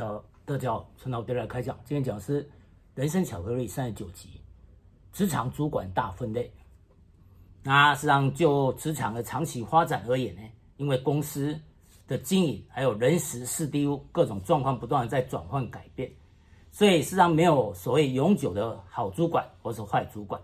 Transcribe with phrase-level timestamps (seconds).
[0.00, 1.78] 叫德教陈老爹来开讲。
[1.84, 2.48] 今天讲的是
[2.94, 4.40] 人生巧克力三十九集，
[5.12, 6.50] 职场主管大分类。
[7.62, 10.40] 那实际上就职场的长期发展而言呢，
[10.78, 11.54] 因为公司
[12.08, 16.10] 的经营还有人事事地物各种状况不断的在转换改变，
[16.70, 20.40] 所以实际上没有所谓永久的好主管或是坏主管。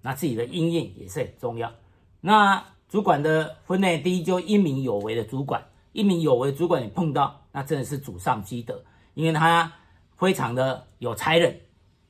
[0.00, 1.72] 那自己的因应也是很重要。
[2.20, 5.60] 那主管的分类，第一就英明有为的主管，
[5.90, 8.80] 英明有为主管你碰到，那真的是祖上积德，
[9.14, 9.72] 因为他
[10.16, 11.60] 非常的有才能，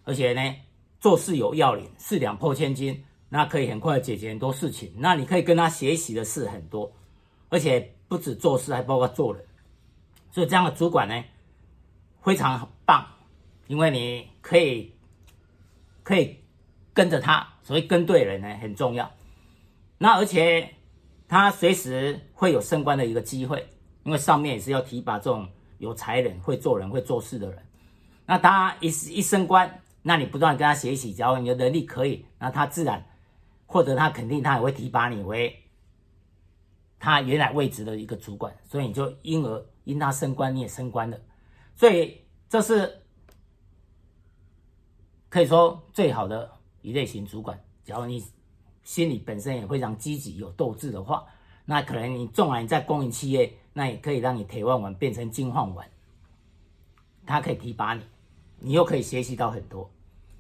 [0.05, 0.56] 而且呢
[1.01, 4.92] 做事有要领，四两破千斤，那可以很快解决很多事情。
[4.97, 6.92] 那你可以跟他学习的事很多，
[7.48, 9.45] 而且不止做事，还包括做人。
[10.30, 11.25] 所以这样的主管呢
[12.23, 13.06] 非常棒，
[13.66, 14.95] 因为你可以
[16.03, 16.39] 可以
[16.92, 19.11] 跟着他，所以跟对人呢很重要。
[19.98, 20.75] 那而且
[21.28, 23.69] 他随时会有升官的一个机会。
[24.05, 25.48] 因为上面也是要提拔这种
[25.82, 27.60] 有才能、会做人、会做事的人。
[28.24, 33.05] 那他一一升官，那你不断跟他学习，只要你的能力可以，那他自然
[33.66, 35.61] 获得他肯定，他也会提拔你为
[37.00, 38.56] 他原来位置的一个主管。
[38.62, 41.19] 所以你就因而因他升官，你也升官了。
[41.74, 42.17] 所以
[42.48, 43.02] 这是
[45.28, 46.48] 可以说最好的
[46.80, 47.58] 一类型主管。
[47.83, 48.24] 假如你
[48.84, 51.27] 心里本身也非常积极、有斗志的话，
[51.73, 53.51] 那可能你纵然你在公营企业。
[53.75, 55.89] 那也可以让你铁饭碗变成金饭碗，
[57.25, 58.03] 他可以提拔你，
[58.59, 59.91] 你又可以学习到很多。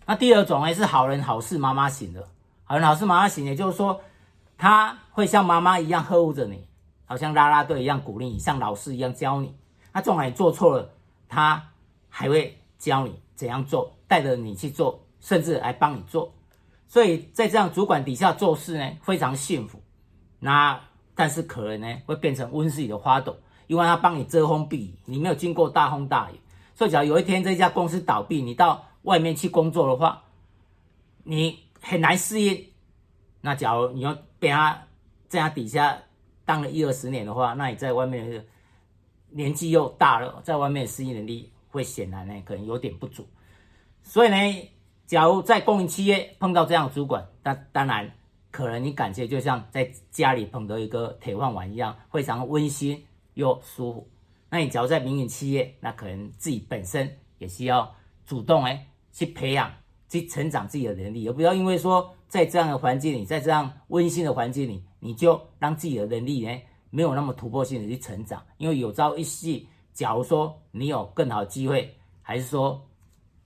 [0.04, 2.28] 那第二种呢是好人好事妈妈型的，
[2.64, 3.98] 好人好事妈妈型，也就是说，
[4.58, 6.66] 他会像妈妈一样呵护着你，
[7.06, 9.56] 好像啦啦队一样鼓励你，像老师一样教你。
[9.94, 10.90] 那纵然你做错了，
[11.26, 11.70] 他
[12.10, 16.34] 还会教你怎样做，带着你去做，甚至还帮你做。
[16.86, 19.80] 所以在这样主管底下做事呢，非常幸福。
[20.38, 20.78] 那。
[21.14, 26.40] 但是可能呢，会变成温室里的花朵，因为他帮你遮风避雨，你没有经过大风大雨，
[26.74, 30.24] 所以假如有一天这家公司倒闭，你到外面去工作的话，
[31.24, 32.66] 你很难适应。
[33.42, 34.86] 那假如你要被他
[35.28, 35.98] 这样底下
[36.44, 38.46] 当了一二十年的话，那你在外面
[39.30, 43.28] 年纪又大了，在外面适应能力会显然呢可能有点不足。
[44.02, 44.70] 所以呢，
[45.06, 48.10] 假如在公营企业碰到这样的主管，那当然。
[48.52, 53.02] 可能你感觉就像在家里捧着一个铁饭碗一样，非常温馨
[53.32, 54.08] 又舒服。
[54.50, 57.90] 那你只要在民营企业，那可能自己本身也需要
[58.26, 59.72] 主动哎去培养、
[60.06, 66.54] 去成长自己的能力，而不要因为说在这样的环境里，在这样温馨的环境里，你就让自己的能力呢
[66.90, 68.44] 没有那么突破性的去成长。
[68.58, 72.86] 因为有朝一夕，假如说你有更好的机会，还是说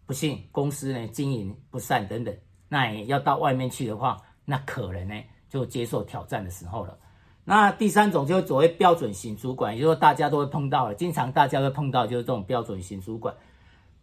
[0.05, 2.37] 不幸公司呢经营不善等等，
[2.69, 4.21] 那你要到外面去的话。
[4.47, 5.15] 那可能呢，
[5.51, 6.97] 就接受挑战的时候了。
[7.45, 13.34] 那第三种就是所谓标准型主管，也就是说大家都会碰到了，经常大家会碰到就是这种标准型主管。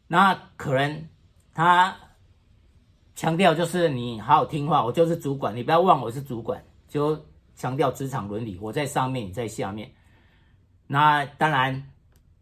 [0.07, 1.09] 那可能
[1.53, 1.95] 他
[3.15, 7.19] 强调就是你好好听话，我就是主管，你不要忘我是主管，就
[7.55, 9.91] 强调职场伦理，我在上面，你在下面。
[10.87, 11.91] 那当然，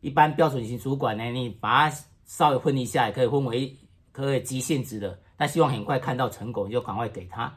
[0.02, 1.96] 一般标准型主管呢，你把它
[2.26, 3.76] 稍微分一下，也可以分为
[4.12, 7.52] 可以急性子的，他希望很快看到成果，你就赶快给他。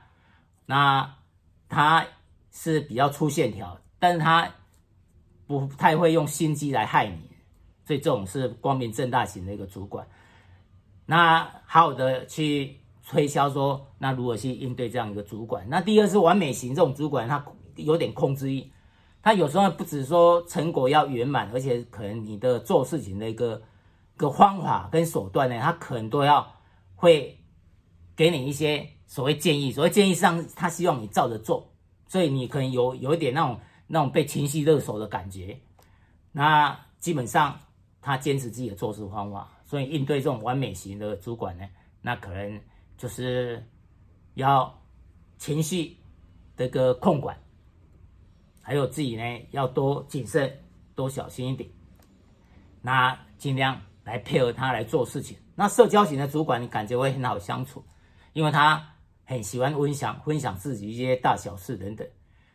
[0.67, 1.17] 那
[1.69, 2.07] 他
[2.51, 4.49] 是比较粗线条，但是他
[5.47, 7.31] 不太会用心机来害你，
[7.85, 10.07] 所以这种是光明正大型的一个主管。
[11.05, 15.69] 那好好的去推销说，那如何去应对这样一个主管？
[15.69, 17.45] 那第二是完美型这种主管，他
[17.77, 18.71] 有点控制欲，
[19.21, 23.61] 他有时候不止说成果要圆满，而且可能你的做事情的一个
[24.17, 26.51] 个方法跟手段呢，他可能都要
[26.95, 27.39] 会
[28.17, 28.89] 给你一些。
[29.07, 31.71] 所谓建议，所谓建议上，他希望你照着做，
[32.09, 35.57] 所以你可能有有一点那种那种被情绪勒索的感觉。
[36.33, 37.61] 那基本上
[38.01, 41.65] 他坚持自己的做事方法，所以应对这种完美型的主管呢，
[42.01, 42.61] 那可能
[42.97, 43.65] 就是
[44.35, 44.83] 要
[45.39, 45.97] 情绪
[46.57, 47.39] 这个控管，
[48.63, 50.51] 还有自己呢要多谨慎、
[50.95, 51.69] 多小心一点。
[52.81, 55.37] 那尽量来配合他来做事情。
[55.55, 57.85] 那社交型的主管，你感觉会很好相处，
[58.33, 58.91] 因为他。
[59.25, 62.07] 很喜欢分享分享自己一些大小事等等。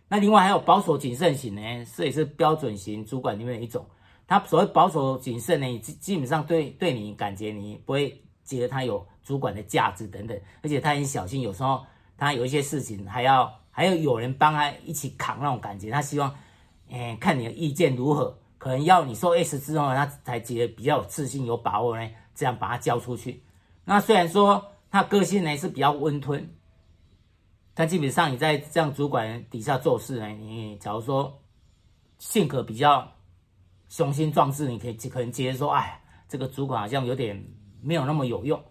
[0.08, 1.62] 那另外还有保守谨慎型呢，
[1.96, 3.86] 这也是标准型主管里面的一种。
[4.26, 11.86] 他所谓保守谨慎呢，基基本上对对你感觉你不会觉得他有主管的价值等等，而且他很小心，有时候
[12.18, 15.92] 他有一些事情还要还要有人帮他一起扛那种感觉。
[15.92, 16.36] 他希望，
[16.90, 23.44] 嗯，看你的意见如何，可能要你说 S 之后，他才觉得比较有自信、有把握呢，这样把他交出去。
[23.86, 26.50] 那虽然说他个性呢是比较温吞。
[27.74, 31.42] 但基本上你在这样主管底下做事呢，你假如说
[32.18, 33.10] 性格比较
[33.88, 37.42] 雄心壮志，你可以可能觉得说，哎，这个主管好像有点
[37.82, 38.62] 没有那么有用，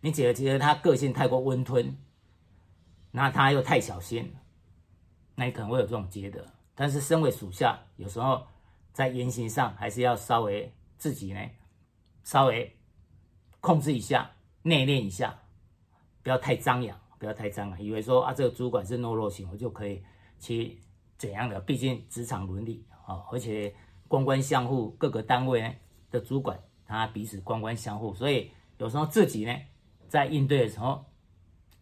[0.00, 1.96] 你觉得觉得他个性太过温吞，
[3.10, 4.34] 那他又太小心，
[5.34, 6.46] 那你可能会有这种觉得。
[6.74, 8.46] 但是身为属下，有时候
[8.92, 11.40] 在言行上还是要稍微自己呢，
[12.22, 12.78] 稍微
[13.60, 14.30] 控制一下，
[14.62, 15.38] 内敛一下，
[16.22, 20.02] 不要太张扬，不要太张了，以为说啊这个主管是懦弱型，我就可以
[20.40, 20.80] 去
[21.18, 21.60] 怎样的？
[21.60, 23.72] 毕竟职场伦理啊，而且
[24.08, 25.70] 官官相护，各个单位呢
[26.10, 26.58] 的主管。
[26.86, 29.54] 他彼此官官相护，所以有时候自己呢，
[30.08, 31.04] 在应对的时候，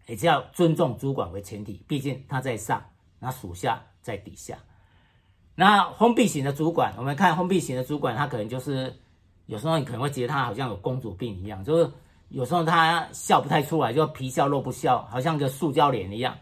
[0.06, 1.82] 也是要尊重主管为前提。
[1.88, 2.84] 毕竟他在上，
[3.18, 4.58] 那属下在底下。
[5.54, 8.94] 那封闭型的主管，我们看封闭型的主管，他可能就是
[9.46, 11.90] 有时候你可能会觉得他好像有公主病一样，就是
[12.28, 16.36] 有时候他笑不太出来，就皮笑肉不笑，好像个塑胶脸一样。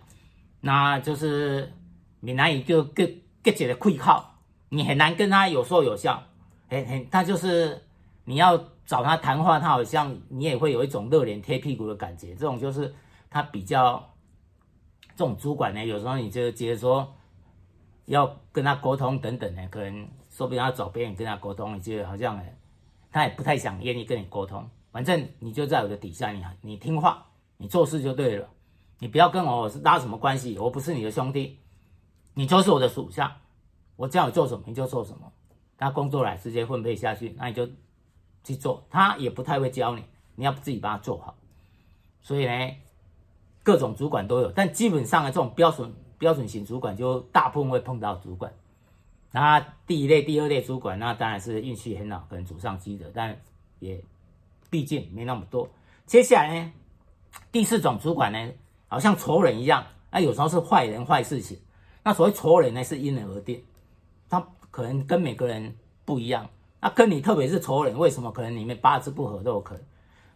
[0.61, 1.73] 那就是
[2.21, 3.09] 闽南语就个
[3.43, 4.35] 个觉得愧靠，
[4.69, 6.23] 你很难跟他有说有笑，
[6.69, 7.83] 很很他就是。
[8.29, 12.35] 你要找他谈话，他好像你也会有一种热脸贴屁股的感觉。
[12.35, 12.93] 这种就是
[13.31, 14.05] 他比较
[15.15, 17.15] 这种主管呢，有时候你就觉得说
[18.06, 22.43] 要跟他沟通等等呢，可能说不定要找别人跟他沟通，你觉得好像呢，
[23.12, 24.69] 他也不太想愿意跟你沟通。
[24.96, 27.26] 反正你就在我的底下，你你听话，
[27.58, 28.48] 你做事就对了。
[28.98, 31.58] 你不要跟我拉什么关系，我不是你的兄弟，
[32.32, 33.37] 你就是我的属下，
[33.96, 35.31] 我叫你做什么你就做什么。
[35.76, 37.69] 他工作来直接分配下去，那你就。
[38.43, 40.04] 去做，他也不太会教你，
[40.37, 41.37] 你要自己把它做好。
[42.22, 42.76] 所以呢，
[43.64, 48.54] 各种主管都有，但基本上呢，这种标准标准型主管就大部分会碰到主管。
[49.32, 53.37] 那第一类、第二类主管，那当然是运气很好，可能祖上积德，但
[53.81, 54.00] 也
[54.70, 55.68] 毕竟没那么多。
[56.06, 56.72] 接下来呢，
[57.50, 58.52] 第四种主管呢，
[58.88, 61.58] 好像仇人一样，那有时候是坏人坏事情。
[62.02, 63.64] 那所谓仇人呢，是因人而定，
[64.28, 65.74] 他可能跟每个人
[66.04, 66.48] 不一样。
[66.80, 69.84] 那跟你特别是仇人，为什么可能你们八字不合都有可能？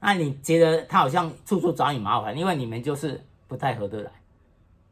[0.01, 4.11] 那你觉得他好像处处找你麻烦，因为你们就是不太合得来。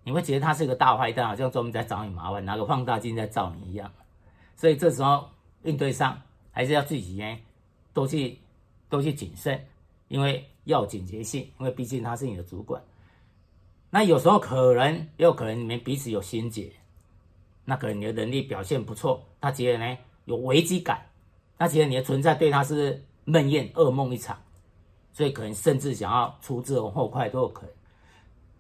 [0.05, 3.91] 你会觉得他是个大坏蛋，好像专门在找你麻烦，拿个放大镜在照你一样。
[4.55, 5.29] 所以这时候
[5.63, 6.21] 应对上
[6.51, 7.39] 还是要自己呢，
[7.93, 8.39] 多去
[8.89, 9.67] 都去谨慎，
[10.09, 12.83] 因为要警觉性，因为毕竟他是你的主管。
[13.91, 16.71] 那有时候可能也有可能你们彼此有心结，
[17.65, 21.07] 那可能你的能力表现不错，他觉得呢有危机感。
[21.57, 24.39] 那其实你的存在对他是闷魇噩梦一场，
[25.13, 27.71] 所以可能甚至想要除之而后快都有可能。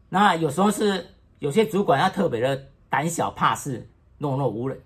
[0.09, 1.07] 那有时候是
[1.39, 3.87] 有些主管他特别的胆小怕事、
[4.19, 4.79] 懦弱无能，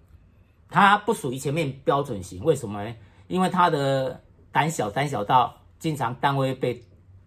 [0.69, 2.43] 他不属于前面标准型。
[2.43, 2.95] 为什么呢？
[3.29, 4.21] 因为他的
[4.53, 6.81] 胆小，胆小到经常单位被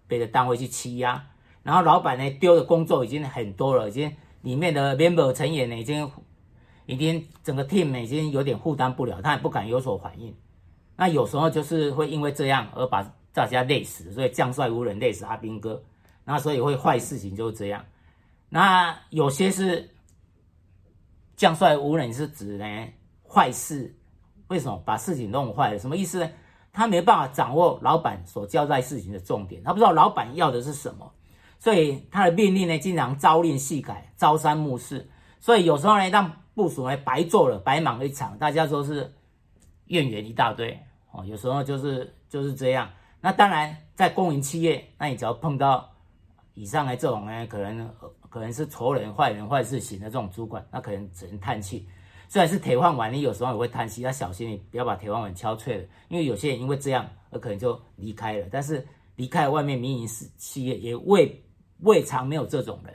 [0.07, 1.22] 别的单位去欺压，
[1.63, 6.10] 然后老板呢丢的工作已经很多了，已经里面的 member 成员呢已经
[6.86, 10.33] 已经整个 team 已经有点负担不了，他也不敢有所反应。
[10.95, 15.83] 那有时候就是会因为这样而把大家累死，所以将帅无人累死阿兵哥。
[16.24, 17.83] 那所以会坏事情就是这样。
[18.48, 19.89] 那有些是
[21.36, 22.88] 将帅无人是指呢
[23.27, 23.94] 坏事，
[24.48, 25.80] 为什么把事情弄坏了？
[25.80, 26.30] 什么意思呢？
[26.75, 31.12] 他没办法掌握老板所交代事情的重点，他不知道老板要的是什么，
[31.57, 35.10] 所以他的命令呢经常朝令夕改，朝三暮四。
[35.39, 39.12] 所以有时候呢让部署呢白做了，白忙了一场，大家说是。
[39.88, 40.80] 怨言一大堆
[41.12, 42.89] 哦，有时候就是就是这样。
[43.22, 45.88] 那当然，在公营企业，那你只要碰到
[46.55, 47.88] 以上的这种呢，可能
[48.27, 51.88] 可能是仇人、坏人、坏事型的这种主管，那可能只能叹气。
[52.27, 55.84] 虽然是铁饭碗，你有时候也会叹息，要小心你不要把铁饭碗敲碎了。
[56.10, 61.44] 因为有些人因为这样而可能就离开了，但是离开外面民营企业也未
[61.82, 62.94] 未尝没有这种人。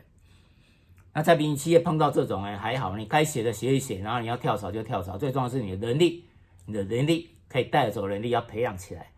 [1.12, 6.24] 那在民营企业碰到这种人还好，你该写的写一写，然后你要跳槽就跳槽，最重要是你的能力。
[6.66, 9.10] 你的能力可以带走能力，要培养起来。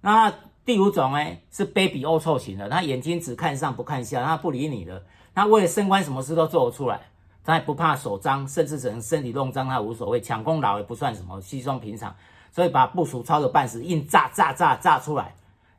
[0.00, 0.32] 那
[0.64, 5.06] 第五种呢，是卑鄙龌龊型的，他眼睛只看上不看下，他不理你的。
[5.32, 7.00] 他为了升官，什么事都做得出来，
[7.46, 10.20] 他也不怕手脏，甚至只能身体弄脏，他无所谓。
[10.20, 12.14] 抢功劳也不算什么，稀松平常。
[12.50, 15.34] 所以把部署操的半死，硬炸炸炸炸出来，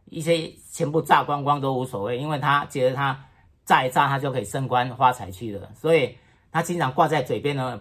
[0.06, 3.20] 一些全部炸光光都无所谓，因为他觉得他
[3.66, 5.70] 炸一炸，他就可以升官发财去了。
[5.76, 6.18] 所以
[6.52, 7.80] 他经常挂在嘴边呢。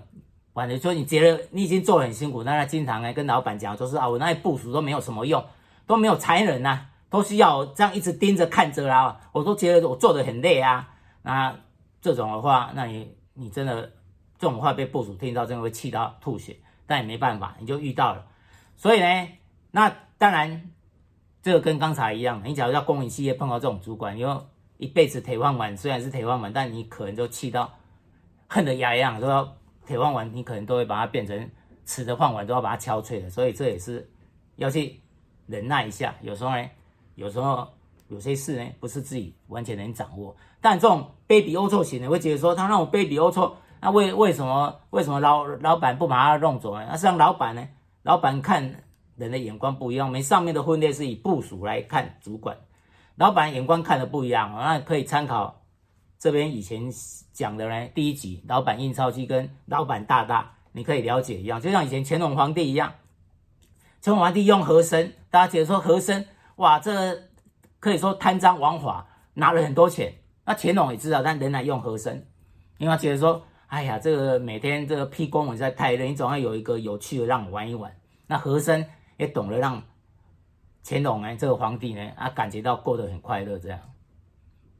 [0.52, 5.44] 反正说你觉得你已经做得很辛苦，那他经常呢跟老板讲，就是啊，我那些部署都没有什么用，
[5.86, 10.88] 都没有才能呐、啊，都是要这样一直盯着看着啦，我都觉得我做得很累啊。
[11.20, 11.54] 那
[12.00, 13.92] 这种的话，那你你真的
[14.38, 16.56] 这种话被部署听到，真的会气到吐血。
[16.86, 18.26] 但也没办法，你就遇到了。
[18.76, 19.28] 所以呢，
[19.70, 19.88] 那
[20.18, 20.70] 当然
[21.42, 24.46] 这个跟刚才一样，你假如在公营企业碰到这种主管，你又
[24.78, 27.72] 一辈子铁饭碗，虽然是铁饭碗，但你可能就气到
[28.48, 29.56] 恨得牙痒，都要。
[29.86, 31.48] 铁饭碗，你可能都会把它变成
[31.84, 33.30] 瓷的饭碗，都要把它敲碎了。
[33.30, 34.10] 所以这也是
[34.56, 35.00] 要去
[35.46, 36.12] 忍耐一下。
[36.22, 36.68] 有时候呢，
[37.14, 37.72] 有时候
[38.08, 40.36] 有些事呢，不是自己完全能掌握。
[40.60, 46.84] 但这种卑鄙龌龊型的，会觉得说他那种卑鄙龌龊，那为为什么为什么老老板不把他弄走呢？
[46.88, 47.66] 那实际上老板呢，
[48.02, 48.84] 老板看
[49.16, 50.08] 人的眼光不一样。
[50.08, 52.56] 我们上面的分类是以部署来看主管，
[53.16, 54.52] 老板眼光看的不一样。
[54.52, 55.62] 那可以参考
[56.18, 56.90] 这边以前
[57.32, 61.60] 讲的呢，第一集老板印钞机跟老板大大，你可以了解一样。
[61.60, 62.92] 就像以前乾隆皇帝一样，
[64.02, 67.14] 乾隆皇帝用和珅，大家觉得说和珅哇，这
[67.80, 70.14] 可以说贪赃枉法，拿了很多钱。
[70.44, 72.26] 那乾隆也知道，但仍然用和珅，
[72.78, 77.92] 因为他觉得说，哎呀，这个每天这个批公文在太累，你总要有一个有趣的让我玩一玩。
[78.26, 79.82] 那和珅也懂得让
[80.84, 83.78] 乾隆呢，这个皇帝呢，啊，感觉到过得很快乐这样。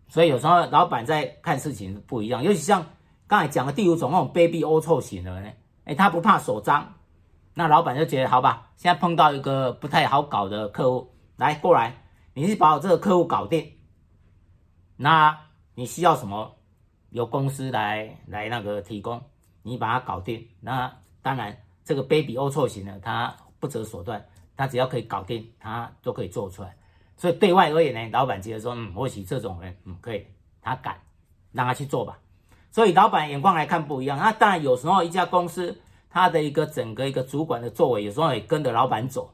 [0.09, 2.87] 所以有时候老板在看事情不一样，尤其像
[3.27, 5.51] 刚才讲的第五种那种卑鄙龌龊型的呢，
[5.85, 6.95] 哎，他不怕手脏，
[7.55, 12.06] 那老板就觉得好吧，现在碰到一个不太好搞的客户，来过来，
[12.39, 13.73] 你是把我这个客户搞定，
[14.97, 15.37] 那。
[15.79, 16.57] 你需要什么，
[17.11, 19.23] 由公司来来那个提供，
[19.63, 20.49] 你把它搞定。
[20.59, 20.91] 那
[21.21, 24.27] 当然，这个卑鄙龌龊型的，他不择手段，
[24.57, 26.75] 他只要可以搞定，他都可以做出来。
[27.15, 30.27] 所以对外而言呢，老板觉得说，嗯，或许这种人，嗯，可以，
[30.63, 30.99] 他敢，
[31.53, 32.19] 让他去做吧。
[32.71, 34.17] 所以老板眼光来看不一样。
[34.17, 35.79] 那当然，有时候一家公司，
[36.09, 39.31] 他的一个整个一个主管的作为，有时候也跟着老板走。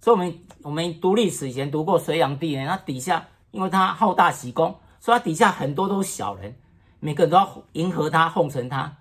[0.00, 4.74] 所以我们我们读历史以前读过隋炀帝呢，他底下因为他好大喜功。
[5.02, 6.54] 所以他底下很多都是小人，
[6.98, 8.98] 每个人都要迎合他、奉承他，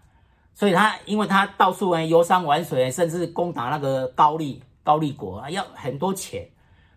[0.56, 6.48] 所以他因为他到处呢游山玩水，甚至攻打那个高丽高丽国啊，要很多钱，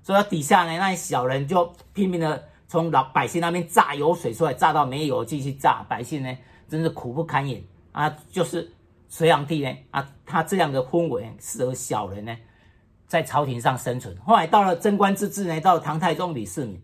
[0.05, 8.17] 所以他底下呢那些小人就拼命的从老百姓那边榨油水出来，榨到没有继续榨，百姓呢真是苦不堪言啊！
[8.31, 8.73] 就是
[9.09, 12.37] 隋炀帝呢啊，他这样的氛围适合小人呢
[13.13, 14.17] 在朝廷上生存。
[14.25, 16.83] 后来到了贞观之治呢，到了唐太宗李世民。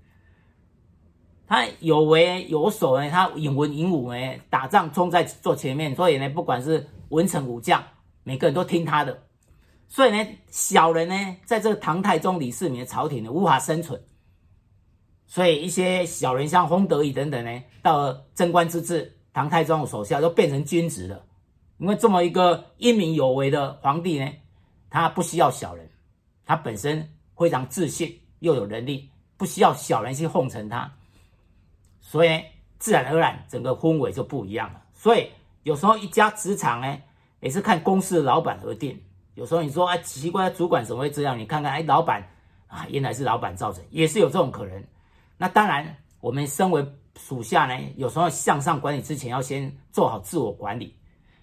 [1.46, 4.18] 他有为有守呢，他引文引武呢，
[4.50, 7.82] 打仗冲在坐前面，所以呢，不管是文臣武将，
[8.24, 9.22] 每个人都听他的。
[9.88, 11.14] 所以呢，小人呢，
[11.46, 13.98] 在这个唐太宗李世民的朝廷呢，无法生存。
[15.26, 21.24] 所以一些小人像弘德义等等呢，到了贞观之治，唐太宗的手下都变成君子了。
[21.78, 24.30] 因为这么一个英明有为的皇帝呢，
[24.90, 25.88] 他不需要小人，
[26.48, 30.90] 他本身非常自信又有能力，不需要小人去奉承他。
[32.00, 32.42] 所以
[32.78, 34.82] 自然而然，整个氛围就不一样了。
[34.94, 35.28] 所以
[35.64, 36.98] 有时候一家职场呢，
[37.40, 38.98] 也是看公司的老板而定。
[39.34, 41.38] 有时候你说哎，奇怪，主管怎么会这样？
[41.38, 42.26] 你看看哎，老板
[42.66, 44.82] 啊，原来是老板造成，也是有这种可能。
[45.36, 46.82] 那当然，我们身为
[47.18, 50.94] 属下呢，有时候向上管理之前，要先做好自我管理。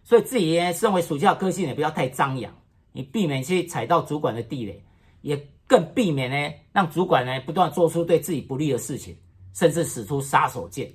[0.04, 2.52] 所以自己呢，身为属下的个性也不要太张扬，
[2.92, 4.84] 你避免去踩到主管的地雷，
[5.26, 9.18] 也更避免呢，让主管呢不断做出对自己不利的事情。
[9.56, 10.94] 甚至使出杀手锏，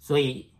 [0.00, 0.50] 所以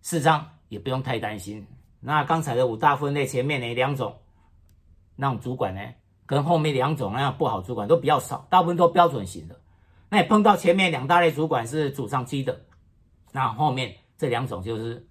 [0.00, 1.62] 事实上也不用太担心。
[2.00, 4.16] 那刚才的五大分类，前面那两种
[5.16, 5.92] 让主管呢，
[6.24, 9.60] 跟后面两种那样不好主管都比较少，大部分都标准型的。
[10.08, 12.58] 那碰到前面两大类主管是祖上积的，
[13.30, 15.06] 那后面这两种就是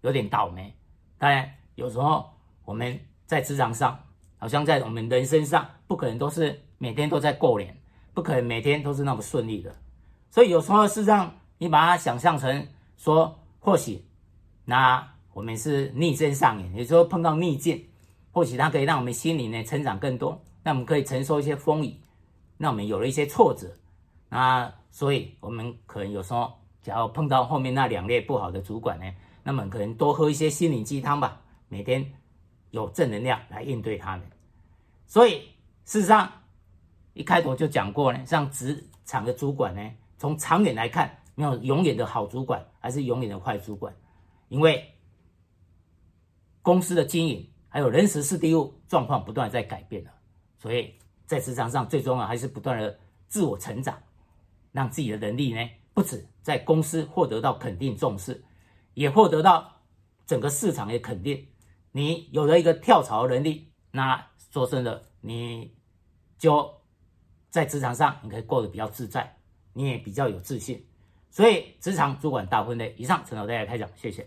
[0.00, 0.74] 有点倒霉。
[1.18, 2.30] 当然，有时候
[2.64, 4.02] 我们在职场上，
[4.40, 7.76] 好像在我们人身上，不可能都是每天都在过年。
[8.12, 9.72] 不可能每天都是那么顺利的，
[10.30, 12.66] 所以有时候是让你把它想象成
[12.96, 14.04] 说，或许
[14.64, 17.86] 那我们是逆境上演，也就是说碰到逆境，
[18.32, 21.94] 或许它可以让我们心灵呢成长更多，那我们可以承受一些风雨，
[22.56, 23.68] 那我们有了一些挫折，
[24.28, 29.04] 那所以我们可能有时候，假如碰到后面那两列不好的主管呢，
[29.44, 32.04] 那么可能多喝一些心灵鸡汤吧，每天
[32.70, 34.26] 有正能量来应对他们。
[35.06, 35.48] 所以
[35.84, 36.30] 事实上。
[37.12, 43.92] 一开头就讲过呢，像职场的主管呢，从长远来看，没有永远的好主管，还是永远的坏主管，
[44.48, 44.94] 因为
[46.62, 50.10] 公司的经营还有人时事地物状况不断在改变了，
[50.56, 50.94] 所以
[51.26, 52.96] 在职场上最重要还是不断的
[53.26, 54.00] 自我成长，
[54.70, 58.42] 让自己的能力呢，不止在公司获得到肯定重视，
[58.94, 59.80] 也获得到
[60.26, 61.44] 整个市场的肯定。
[61.92, 65.74] 你有了一个跳槽能力，那说真的，你
[66.38, 66.78] 就。
[67.50, 69.36] 在职场上，你可以过得比较自在，
[69.72, 70.86] 你也比较有自信。
[71.32, 74.24] 所以，职场主管大分类以上，陈老大家开讲，谢谢。